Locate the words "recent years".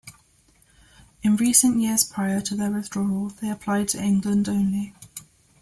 1.35-2.03